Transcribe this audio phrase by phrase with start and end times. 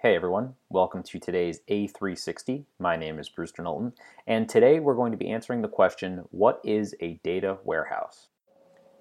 [0.00, 2.66] Hey everyone, welcome to today's A360.
[2.78, 3.94] My name is Brewster Knowlton,
[4.28, 8.28] and today we're going to be answering the question What is a data warehouse?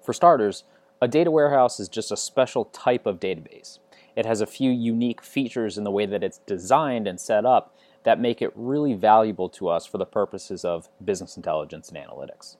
[0.00, 0.62] For starters,
[1.02, 3.80] a data warehouse is just a special type of database.
[4.14, 7.76] It has a few unique features in the way that it's designed and set up
[8.04, 12.56] that make it really valuable to us for the purposes of business intelligence and analytics.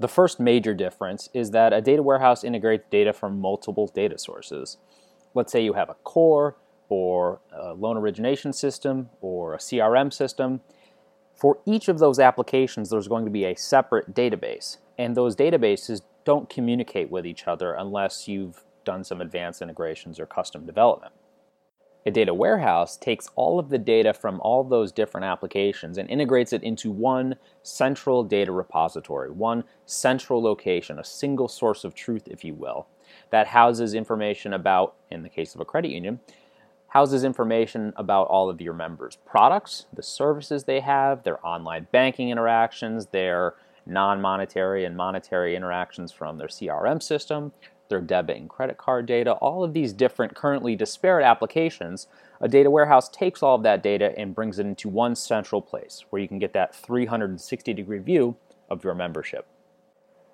[0.00, 4.78] The first major difference is that a data warehouse integrates data from multiple data sources.
[5.34, 6.56] Let's say you have a core,
[6.88, 10.60] or a loan origination system, or a CRM system.
[11.34, 16.02] For each of those applications, there's going to be a separate database, and those databases
[16.24, 21.12] don't communicate with each other unless you've done some advanced integrations or custom development.
[22.06, 26.54] A data warehouse takes all of the data from all those different applications and integrates
[26.54, 32.44] it into one central data repository, one central location, a single source of truth, if
[32.44, 32.86] you will,
[33.30, 36.18] that houses information about, in the case of a credit union,
[36.88, 42.30] houses information about all of your members' products, the services they have, their online banking
[42.30, 43.54] interactions, their
[43.86, 47.52] non monetary and monetary interactions from their CRM system,
[47.88, 52.06] their debit and credit card data, all of these different currently disparate applications,
[52.40, 56.04] a data warehouse takes all of that data and brings it into one central place
[56.10, 58.36] where you can get that 360 degree view
[58.70, 59.46] of your membership.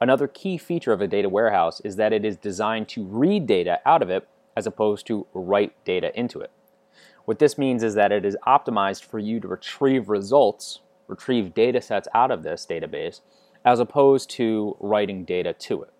[0.00, 3.80] Another key feature of a data warehouse is that it is designed to read data
[3.86, 6.50] out of it as opposed to write data into it.
[7.24, 11.80] What this means is that it is optimized for you to retrieve results, retrieve data
[11.80, 13.20] sets out of this database,
[13.64, 15.90] as opposed to writing data to it.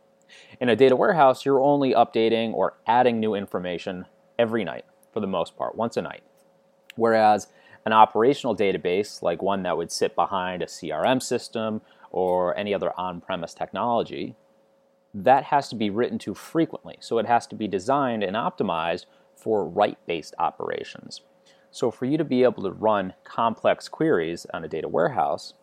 [0.61, 4.07] In a data warehouse, you're only updating or adding new information
[4.39, 6.23] every night, for the most part, once a night.
[6.97, 7.49] Whereas
[7.87, 12.99] an operational database, like one that would sit behind a CRM system or any other
[12.99, 14.35] on premise technology,
[15.15, 16.97] that has to be written to frequently.
[17.01, 21.21] So it has to be designed and optimized for write based operations.
[21.71, 25.55] So for you to be able to run complex queries on a data warehouse,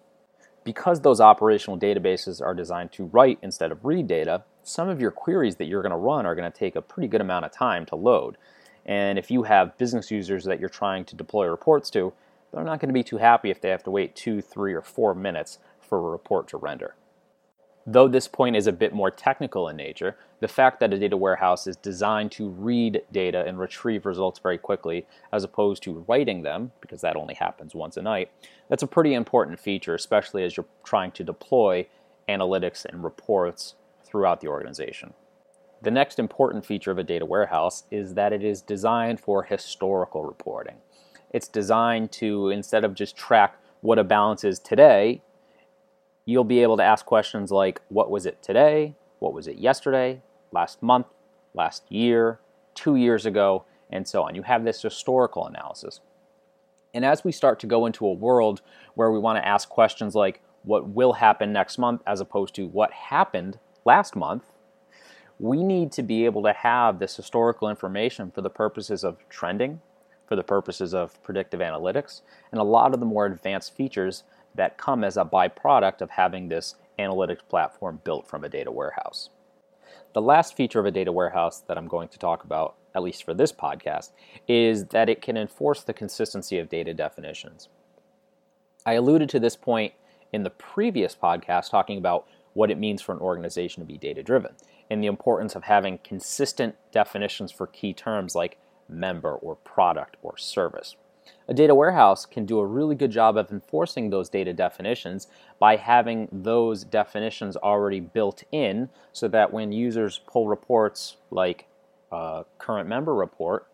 [0.64, 5.12] because those operational databases are designed to write instead of read data, some of your
[5.12, 7.52] queries that you're going to run are going to take a pretty good amount of
[7.52, 8.38] time to load.
[8.86, 12.14] And if you have business users that you're trying to deploy reports to,
[12.52, 14.82] they're not going to be too happy if they have to wait two, three, or
[14.82, 16.96] four minutes for a report to render.
[17.88, 21.18] Though this point is a bit more technical in nature, the fact that a data
[21.18, 26.44] warehouse is designed to read data and retrieve results very quickly as opposed to writing
[26.44, 28.30] them, because that only happens once a night,
[28.70, 31.88] that's a pretty important feature, especially as you're trying to deploy
[32.30, 33.74] analytics and reports
[34.06, 35.14] throughout the organization.
[35.82, 40.24] The next important feature of a data warehouse is that it is designed for historical
[40.24, 40.76] reporting.
[41.32, 45.24] It's designed to, instead of just track what a balance is today,
[46.26, 48.96] you'll be able to ask questions like what was it today?
[49.20, 50.22] What was it yesterday?
[50.52, 51.08] Last month?
[51.54, 52.40] Last year?
[52.76, 53.66] Two years ago?
[53.90, 54.36] And so on.
[54.36, 56.00] You have this historical analysis.
[56.94, 58.62] And as we start to go into a world
[58.96, 62.68] where we want to ask questions like what will happen next month as opposed to
[62.68, 64.52] what happened last month,
[65.40, 69.82] we need to be able to have this historical information for the purposes of trending,
[70.28, 72.22] for the purposes of predictive analytics,
[72.52, 74.24] and a lot of the more advanced features
[74.56, 79.30] that come as a byproduct of having this analytics platform built from a data warehouse.
[80.14, 83.24] The last feature of a data warehouse that I'm going to talk about, at least
[83.24, 84.12] for this podcast,
[84.48, 87.70] is that it can enforce the consistency of data definitions.
[88.86, 89.94] I alluded to this point
[90.34, 94.24] in the previous podcast talking about what it means for an organization to be data
[94.24, 94.54] driven
[94.90, 98.58] and the importance of having consistent definitions for key terms like
[98.90, 100.96] member or product or service.
[101.48, 105.28] A data warehouse can do a really good job of enforcing those data definitions
[105.60, 111.68] by having those definitions already built in so that when users pull reports like
[112.12, 113.68] a current member report,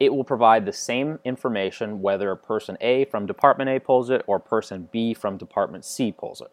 [0.00, 4.38] it will provide the same information whether person A from department A pulls it or
[4.38, 6.50] person B from department C pulls it.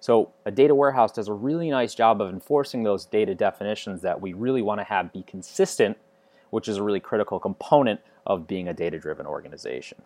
[0.00, 4.20] So a data warehouse does a really nice job of enforcing those data definitions that
[4.20, 5.96] we really want to have be consistent,
[6.54, 10.00] which is a really critical component of being a data driven organization.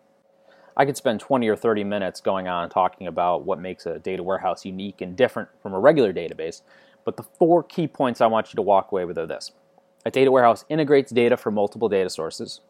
[0.79, 4.23] I could spend 20 or 30 minutes going on talking about what makes a data
[4.23, 6.63] warehouse unique and different from a regular database,
[7.05, 9.53] but the four key points I want you to walk away with are this.
[10.07, 12.63] A data warehouse integrates data from multiple data sources.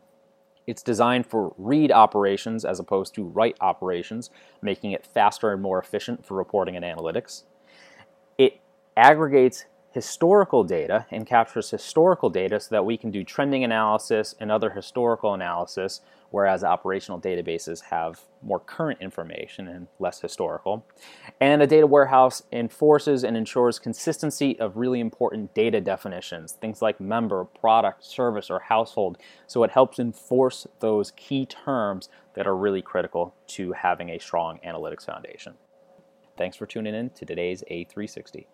[0.67, 4.31] It's designed for read operations as opposed to write operations,
[4.61, 7.45] making it faster and more efficient for reporting and analytics.
[8.39, 8.59] It
[8.97, 14.51] aggregates historical data and captures historical data so that we can do trending analysis and
[14.51, 20.87] other historical analysis, whereas operational databases have more current information and less historical.
[21.41, 27.01] And a data warehouse enforces and ensures consistency of really important data definitions, things like
[27.01, 29.17] member, product, service, or household.
[29.47, 34.61] So it helps enforce those key terms that are really critical to having a strong
[34.65, 35.55] analytics foundation.
[36.37, 38.47] Thanks for tuning in to today's A360.